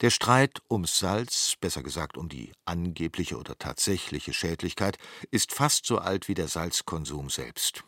Der 0.00 0.10
Streit 0.10 0.60
ums 0.70 0.98
Salz, 0.98 1.54
besser 1.60 1.82
gesagt 1.82 2.16
um 2.16 2.28
die 2.28 2.52
angebliche 2.64 3.36
oder 3.36 3.58
tatsächliche 3.58 4.32
Schädlichkeit, 4.32 4.98
ist 5.30 5.52
fast 5.52 5.86
so 5.86 5.98
alt 5.98 6.28
wie 6.28 6.34
der 6.34 6.48
Salzkonsum 6.48 7.30
selbst. 7.30 7.84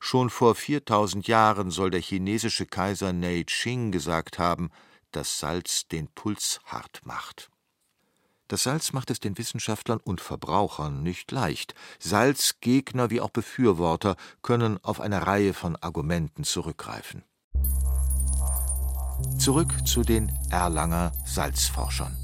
Schon 0.00 0.30
vor 0.30 0.54
4000 0.54 1.26
Jahren 1.28 1.70
soll 1.70 1.90
der 1.90 2.00
chinesische 2.00 2.66
Kaiser 2.66 3.12
Nei 3.12 3.44
Qing 3.44 3.92
gesagt 3.92 4.38
haben, 4.38 4.70
dass 5.12 5.38
Salz 5.38 5.88
den 5.88 6.08
Puls 6.08 6.60
hart 6.64 7.00
macht. 7.04 7.50
Das 8.48 8.62
Salz 8.62 8.92
macht 8.92 9.10
es 9.10 9.18
den 9.18 9.38
Wissenschaftlern 9.38 9.98
und 9.98 10.20
Verbrauchern 10.20 11.02
nicht 11.02 11.32
leicht. 11.32 11.74
Salzgegner 11.98 13.10
wie 13.10 13.20
auch 13.20 13.30
Befürworter 13.30 14.16
können 14.42 14.78
auf 14.84 15.00
eine 15.00 15.26
Reihe 15.26 15.52
von 15.52 15.74
Argumenten 15.76 16.44
zurückgreifen. 16.44 17.24
Zurück 19.38 19.86
zu 19.86 20.02
den 20.02 20.32
Erlanger 20.50 21.12
Salzforschern. 21.24 22.16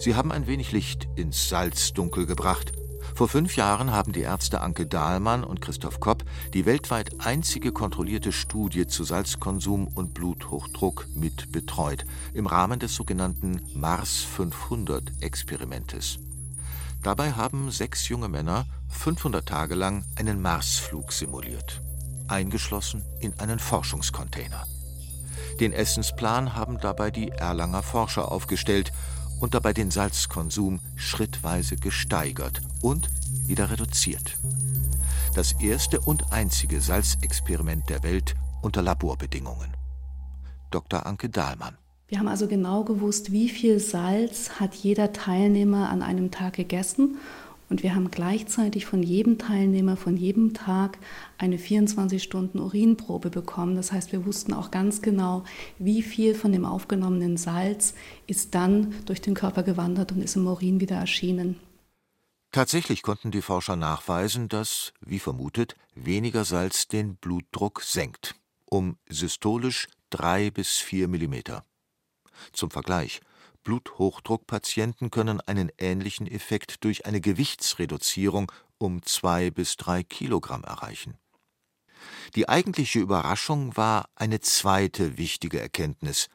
Sie 0.00 0.14
haben 0.14 0.32
ein 0.32 0.46
wenig 0.46 0.72
Licht 0.72 1.08
ins 1.16 1.48
Salzdunkel 1.48 2.26
gebracht 2.26 2.72
vor 3.18 3.26
fünf 3.26 3.56
Jahren 3.56 3.90
haben 3.90 4.12
die 4.12 4.20
Ärzte 4.20 4.60
Anke 4.60 4.86
Dahlmann 4.86 5.42
und 5.42 5.60
Christoph 5.60 5.98
Kopp 5.98 6.22
die 6.54 6.66
weltweit 6.66 7.20
einzige 7.20 7.72
kontrollierte 7.72 8.30
Studie 8.30 8.86
zu 8.86 9.02
Salzkonsum 9.02 9.88
und 9.88 10.14
Bluthochdruck 10.14 11.08
mit 11.16 11.50
betreut, 11.50 12.04
im 12.32 12.46
Rahmen 12.46 12.78
des 12.78 12.94
sogenannten 12.94 13.60
Mars 13.74 14.18
500 14.18 15.10
Experimentes. 15.20 16.20
Dabei 17.02 17.32
haben 17.32 17.72
sechs 17.72 18.08
junge 18.08 18.28
Männer 18.28 18.66
500 18.90 19.44
Tage 19.44 19.74
lang 19.74 20.04
einen 20.14 20.40
Marsflug 20.40 21.12
simuliert, 21.12 21.82
eingeschlossen 22.28 23.04
in 23.18 23.36
einen 23.40 23.58
Forschungscontainer. 23.58 24.64
Den 25.60 25.72
Essensplan 25.72 26.54
haben 26.54 26.78
dabei 26.78 27.10
die 27.10 27.30
Erlanger 27.30 27.82
Forscher 27.82 28.30
aufgestellt 28.30 28.92
und 29.40 29.54
dabei 29.54 29.72
den 29.72 29.90
Salzkonsum 29.90 30.80
schrittweise 30.94 31.76
gesteigert 31.76 32.60
und 32.80 33.08
wieder 33.46 33.70
reduziert. 33.70 34.36
Das 35.34 35.52
erste 35.60 36.00
und 36.00 36.32
einzige 36.32 36.80
Salzexperiment 36.80 37.88
der 37.88 38.02
Welt 38.02 38.36
unter 38.62 38.82
Laborbedingungen. 38.82 39.74
Dr. 40.70 41.06
Anke 41.06 41.28
Dahlmann. 41.28 41.76
Wir 42.08 42.20
haben 42.20 42.28
also 42.28 42.46
genau 42.46 42.84
gewusst, 42.84 43.32
wie 43.32 43.48
viel 43.48 43.80
Salz 43.80 44.60
hat 44.60 44.74
jeder 44.74 45.12
Teilnehmer 45.12 45.90
an 45.90 46.02
einem 46.02 46.30
Tag 46.30 46.54
gegessen 46.54 47.18
und 47.68 47.82
wir 47.82 47.94
haben 47.94 48.10
gleichzeitig 48.10 48.86
von 48.86 49.02
jedem 49.02 49.38
Teilnehmer, 49.38 49.96
von 49.96 50.16
jedem 50.16 50.54
Tag 50.54 50.98
eine 51.36 51.56
24-Stunden-Urinprobe 51.56 53.30
bekommen. 53.30 53.76
Das 53.76 53.92
heißt, 53.92 54.12
wir 54.12 54.24
wussten 54.24 54.54
auch 54.54 54.70
ganz 54.70 55.02
genau, 55.02 55.44
wie 55.78 56.02
viel 56.02 56.34
von 56.34 56.52
dem 56.52 56.64
aufgenommenen 56.64 57.36
Salz 57.36 57.94
ist 58.26 58.54
dann 58.54 58.94
durch 59.04 59.20
den 59.20 59.34
Körper 59.34 59.62
gewandert 59.62 60.12
und 60.12 60.22
ist 60.22 60.36
im 60.36 60.46
Urin 60.46 60.80
wieder 60.80 60.96
erschienen. 60.96 61.60
Tatsächlich 62.50 63.02
konnten 63.02 63.30
die 63.30 63.42
Forscher 63.42 63.76
nachweisen, 63.76 64.48
dass, 64.48 64.94
wie 65.00 65.18
vermutet, 65.18 65.76
weniger 65.94 66.44
Salz 66.44 66.88
den 66.88 67.16
Blutdruck 67.16 67.82
senkt, 67.82 68.36
um 68.64 68.96
systolisch 69.08 69.88
drei 70.08 70.50
bis 70.50 70.78
vier 70.78 71.08
Millimeter. 71.08 71.64
Zum 72.52 72.70
Vergleich, 72.70 73.20
Bluthochdruckpatienten 73.68 75.10
können 75.10 75.42
einen 75.42 75.70
ähnlichen 75.76 76.26
Effekt 76.26 76.84
durch 76.84 77.04
eine 77.04 77.20
Gewichtsreduzierung 77.20 78.50
um 78.78 79.02
zwei 79.02 79.50
bis 79.50 79.76
drei 79.76 80.02
Kilogramm 80.02 80.64
erreichen. 80.64 81.18
Die 82.34 82.48
eigentliche 82.48 82.98
Überraschung 82.98 83.76
war 83.76 84.08
eine 84.14 84.40
zweite 84.40 85.18
wichtige 85.18 85.60
Erkenntnis. 85.60 86.30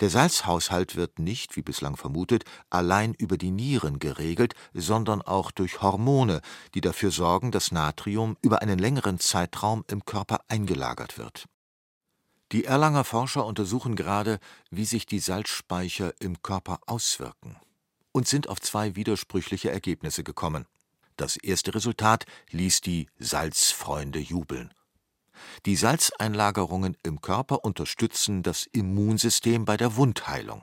Der 0.00 0.08
Salzhaushalt 0.08 0.96
wird 0.96 1.18
nicht, 1.18 1.56
wie 1.56 1.62
bislang 1.62 1.98
vermutet, 1.98 2.44
allein 2.70 3.12
über 3.12 3.36
die 3.36 3.50
Nieren 3.50 3.98
geregelt, 3.98 4.54
sondern 4.72 5.20
auch 5.20 5.50
durch 5.50 5.82
Hormone, 5.82 6.40
die 6.72 6.80
dafür 6.80 7.10
sorgen, 7.10 7.50
dass 7.50 7.70
Natrium 7.70 8.38
über 8.40 8.62
einen 8.62 8.78
längeren 8.78 9.18
Zeitraum 9.18 9.84
im 9.88 10.06
Körper 10.06 10.40
eingelagert 10.48 11.18
wird 11.18 11.48
die 12.52 12.64
Erlanger 12.64 13.04
Forscher 13.04 13.44
untersuchen 13.44 13.94
gerade, 13.96 14.38
wie 14.70 14.84
sich 14.84 15.06
die 15.06 15.18
Salzspeicher 15.18 16.14
im 16.20 16.42
Körper 16.42 16.80
auswirken 16.86 17.56
und 18.12 18.26
sind 18.26 18.48
auf 18.48 18.60
zwei 18.60 18.96
widersprüchliche 18.96 19.70
Ergebnisse 19.70 20.24
gekommen. 20.24 20.66
Das 21.16 21.36
erste 21.36 21.74
Resultat 21.74 22.24
ließ 22.50 22.80
die 22.80 23.08
Salzfreunde 23.18 24.18
jubeln. 24.18 24.72
Die 25.66 25.76
Salzeinlagerungen 25.76 26.96
im 27.02 27.20
Körper 27.20 27.64
unterstützen 27.64 28.42
das 28.42 28.66
Immunsystem 28.72 29.64
bei 29.64 29.76
der 29.76 29.96
Wundheilung. 29.96 30.62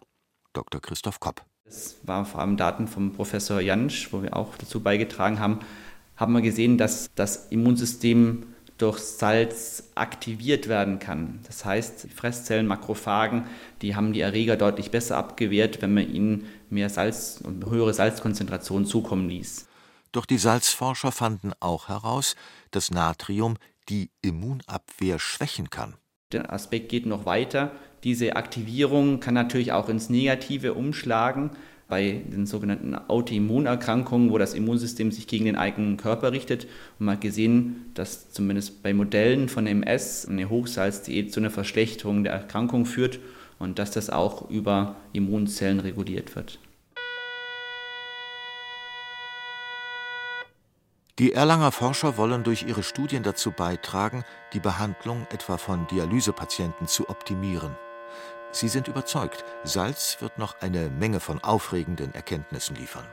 Dr. 0.54 0.82
Christoph 0.82 1.19
Kopp. 1.19 1.45
Das 1.65 1.95
waren 2.04 2.26
vor 2.26 2.41
allem 2.41 2.58
Daten 2.58 2.88
vom 2.88 3.13
Professor 3.13 3.60
Jansch, 3.60 4.12
wo 4.12 4.21
wir 4.21 4.36
auch 4.36 4.56
dazu 4.58 4.82
beigetragen 4.82 5.39
haben, 5.39 5.60
haben 6.15 6.34
wir 6.34 6.41
gesehen, 6.41 6.78
dass 6.78 7.10
das 7.15 7.48
Immunsystem 7.48 8.55
durch 8.78 9.00
Salz 9.00 9.92
aktiviert 9.96 10.68
werden 10.68 11.00
kann. 11.00 11.40
Das 11.48 11.64
heißt, 11.64 12.08
Fresszellen, 12.14 12.68
Makrophagen, 12.68 13.46
die 13.82 13.96
haben 13.96 14.12
die 14.12 14.22
Erreger 14.22 14.58
deutlich 14.58 14.92
besser 14.92 15.18
abgewehrt, 15.18 15.82
wenn 15.82 15.94
man 15.94 16.14
ihnen 16.14 16.48
mehr 16.70 16.90
Salz 16.90 17.40
und 17.42 17.66
höhere 17.66 17.94
Salzkonzentration 17.94 18.86
zukommen 18.86 19.30
ließ. 19.30 19.68
Doch 20.12 20.26
die 20.26 20.38
Salzforscher 20.38 21.12
fanden 21.12 21.52
auch 21.60 21.90
heraus, 21.90 22.36
dass 22.72 22.92
Natrium 22.92 23.56
die 23.90 24.10
Immunabwehr 24.22 25.20
schwächen 25.20 25.70
kann. 25.70 25.96
Der 26.32 26.52
Aspekt 26.52 26.90
geht 26.90 27.06
noch 27.06 27.26
weiter. 27.26 27.72
Diese 28.04 28.36
Aktivierung 28.36 29.20
kann 29.20 29.34
natürlich 29.34 29.72
auch 29.72 29.90
ins 29.90 30.10
Negative 30.10 30.74
umschlagen. 30.74 31.52
Bei 31.88 32.24
den 32.26 32.45
sogenannten 32.45 32.95
Autoimmunerkrankungen, 32.95 34.32
wo 34.32 34.38
das 34.38 34.54
Immunsystem 34.54 35.12
sich 35.12 35.28
gegen 35.28 35.45
den 35.45 35.56
eigenen 35.56 35.98
Körper 35.98 36.32
richtet. 36.32 36.65
Und 37.00 37.06
man 37.06 37.15
hat 37.15 37.21
gesehen, 37.21 37.91
dass 37.93 38.32
zumindest 38.32 38.82
bei 38.82 38.93
Modellen 38.93 39.50
von 39.50 39.67
MS 39.67 40.28
eine 40.28 40.50
Hochsalzdiät 40.50 41.32
zu 41.32 41.39
einer 41.39 41.52
Verschlechterung 41.52 42.24
der 42.24 42.34
Erkrankung 42.34 42.86
führt 42.86 43.19
und 43.60 43.80
dass 43.80 43.91
das 43.91 44.10
auch 44.10 44.50
über 44.50 44.95
Immunzellen 45.13 45.80
reguliert 45.80 46.36
wird. 46.36 46.60
Die 51.17 51.32
Erlanger 51.32 51.71
Forscher 51.71 52.17
wollen 52.17 52.43
durch 52.43 52.63
ihre 52.67 52.84
Studien 52.84 53.24
dazu 53.24 53.52
beitragen, 53.52 54.26
die 54.52 54.60
Behandlung 54.60 55.26
etwa 55.32 55.58
von 55.58 55.88
Dialysepatienten 55.88 56.88
zu 56.88 57.08
optimieren. 57.08 57.78
Sie 58.56 58.70
sind 58.70 58.88
überzeugt, 58.88 59.44
Salz 59.65 60.22
wird 60.22 60.38
noch 60.38 60.62
eine 60.62 60.89
Menge 60.89 61.20
von 61.20 61.44
aufregenden 61.44 62.13
Erkenntnissen 62.13 62.78
liefern. 62.78 63.06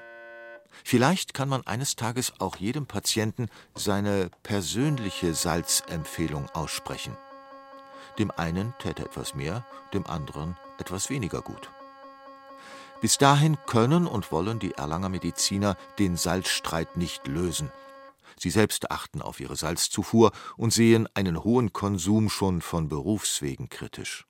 Vielleicht 0.85 1.35
kann 1.35 1.48
man 1.48 1.66
eines 1.66 1.96
Tages 1.96 2.35
auch 2.38 2.55
jedem 2.55 2.87
Patienten 2.87 3.48
seine 3.74 4.31
persönliche 4.44 5.35
Salzempfehlung 5.35 6.48
aussprechen. 6.50 7.16
Dem 8.20 8.31
einen 8.31 8.72
täte 8.78 9.05
etwas 9.05 9.35
mehr, 9.35 9.66
dem 9.92 10.07
anderen 10.07 10.57
etwas 10.78 11.11
weniger 11.11 11.42
gut. 11.42 11.72
Bis 13.00 13.18
dahin 13.18 13.59
können 13.66 14.07
und 14.07 14.31
wollen 14.31 14.61
die 14.61 14.74
Erlanger 14.74 15.09
Mediziner 15.09 15.76
den 15.98 16.16
Salzstreit 16.16 16.96
nicht 16.96 17.26
lösen. 17.26 17.72
Sie 18.38 18.50
selbst 18.50 18.92
achten 18.92 19.20
auf 19.20 19.40
ihre 19.40 19.57
Salzzufuhr 19.57 20.31
und 20.57 20.72
sehen 20.72 21.09
einen 21.14 21.42
hohen 21.42 21.72
Konsum 21.72 22.31
schon 22.31 22.61
von 22.61 22.88
Berufswegen 22.88 23.68
kritisch. 23.68 24.24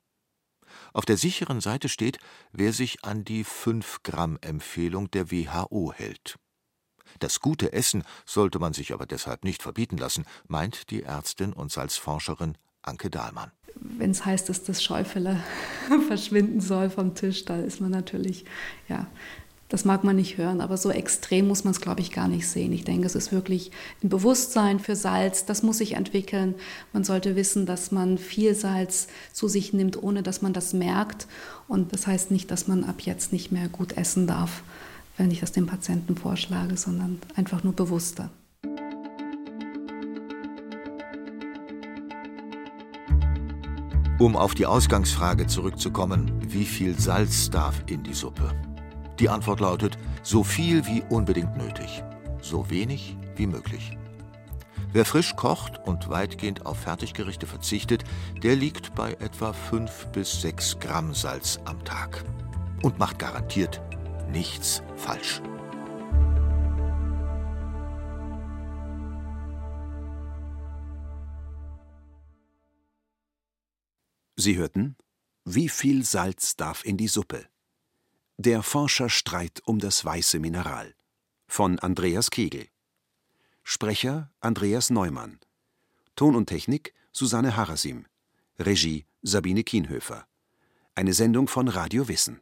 Auf 0.93 1.05
der 1.05 1.17
sicheren 1.17 1.61
Seite 1.61 1.89
steht, 1.89 2.19
wer 2.53 2.73
sich 2.73 3.05
an 3.05 3.25
die 3.25 3.45
5-Gramm-Empfehlung 3.45 5.11
der 5.11 5.31
WHO 5.31 5.93
hält. 5.95 6.39
Das 7.19 7.41
gute 7.41 7.73
Essen 7.73 8.05
sollte 8.25 8.59
man 8.59 8.73
sich 8.73 8.93
aber 8.93 9.07
deshalb 9.07 9.45
nicht 9.45 9.63
verbieten 9.63 9.99
lassen, 9.99 10.25
meint 10.47 10.91
die 10.91 11.03
Ärztin 11.03 11.53
und 11.53 11.71
Salzforscherin 11.71 12.57
Anke 12.83 13.11
Dahlmann. 13.11 13.53
Wenn 13.75 14.11
es 14.11 14.25
heißt, 14.25 14.49
dass 14.49 14.65
das 14.65 14.83
Schäufele 14.83 15.43
verschwinden 16.09 16.61
soll 16.61 16.91
vom 16.91 17.15
Tisch, 17.15 17.45
da 17.45 17.57
ist 17.57 17.81
man 17.81 17.91
natürlich 17.91 18.45
ja, 18.89 19.07
das 19.73 19.87
mag 19.87 20.05
man 20.05 20.17
nicht 20.17 20.37
hören, 20.37 20.61
aber 20.61 20.77
so 20.77 20.91
extrem 20.91 21.49
muss 21.49 21.65
man 21.65 21.71
es, 21.71 21.81
glaube 21.81 22.03
ich, 22.03 22.11
gar 22.11 22.29
nicht 22.29 22.47
sehen. 22.47 22.75
Ich 22.75 22.85
denke, 22.85 23.07
es 23.07 23.15
ist 23.15 23.33
wirklich 23.33 23.71
ein 24.05 24.11
Bewusstsein 24.11 24.79
für 24.79 24.95
Salz, 24.95 25.47
das 25.47 25.63
muss 25.63 25.79
sich 25.79 25.95
entwickeln. 25.95 26.57
Man 26.93 27.05
sollte 27.05 27.37
wissen, 27.37 27.65
dass 27.65 27.91
man 27.91 28.19
viel 28.19 28.55
Salz 28.55 29.09
zu 29.33 29.49
sich 29.49 29.73
nimmt, 29.73 30.03
ohne 30.03 30.23
dass 30.23 30.43
man 30.43 30.53
das 30.53 30.75
merkt. 30.75 31.27
Und 31.69 31.95
das 31.95 32.07
heißt 32.07 32.31
nicht, 32.31 32.51
dass 32.51 32.69
man 32.69 32.85
ab 32.85 33.01
jetzt 33.01 33.33
nicht 33.33 33.51
mehr 33.51 33.69
gut 33.69 33.97
essen 33.97 34.27
darf, 34.27 34.63
wenn 35.17 35.31
ich 35.31 35.41
das 35.41 35.53
dem 35.53 35.65
Patienten 35.65 36.17
vorschlage, 36.17 36.77
sondern 36.77 37.19
einfach 37.35 37.65
nur 37.65 37.73
bewusster. 37.73 38.29
Um 44.19 44.37
auf 44.37 44.55
die 44.55 44.67
Ausgangsfrage 44.67 45.47
zurückzukommen, 45.47 46.31
wie 46.47 46.67
viel 46.67 47.01
Salz 47.01 47.49
darf 47.49 47.83
in 47.87 48.03
die 48.03 48.13
Suppe? 48.13 48.53
Die 49.19 49.29
Antwort 49.29 49.61
lautet, 49.61 49.99
so 50.23 50.43
viel 50.43 50.87
wie 50.87 51.03
unbedingt 51.09 51.57
nötig, 51.57 52.03
so 52.41 52.71
wenig 52.71 53.17
wie 53.37 53.47
möglich. 53.47 53.97
Wer 54.93 55.05
frisch 55.05 55.37
kocht 55.37 55.79
und 55.87 56.11
weitgehend 56.11 56.67
auf 56.67 56.81
Fertiggerichte 56.81 57.47
verzichtet, 57.47 58.05
der 58.43 58.57
liegt 58.57 58.95
bei 58.95 59.13
etwa 59.15 59.53
5 59.53 60.09
bis 60.09 60.43
6 60.43 60.81
Gramm 60.81 61.15
Salz 61.15 61.59
am 61.65 61.83
Tag 61.85 62.25
und 62.83 62.99
macht 62.99 63.19
garantiert 63.19 63.81
nichts 64.31 64.83
falsch. 64.97 65.41
Sie 74.37 74.57
hörten 74.57 74.97
Wie 75.45 75.69
viel 75.69 76.05
Salz 76.05 76.57
darf 76.57 76.85
in 76.85 76.97
die 76.97 77.09
Suppe? 77.09 77.52
Der 78.45 78.65
Forscherstreit 78.65 79.63
um 79.67 79.79
das 79.79 80.05
weiße 80.05 80.41
Mineral 80.41 80.97
von 81.47 81.79
Andreas 81.79 82.29
Kegel. 82.29 82.67
Sprecher 83.63 84.33
Andreas 84.41 84.91
Neumann. 84.91 85.39
Ton 86.17 86.35
und 86.35 86.47
Technik 86.47 86.93
Susanne 87.13 87.57
Harasim. 87.57 88.05
Regie 88.59 89.07
Sabine 89.23 89.63
Kienhöfer. 89.63 90.27
Eine 90.97 91.15
Sendung 91.15 91.47
von 91.47 91.69
Radio 91.69 92.09
Wissen 92.09 92.41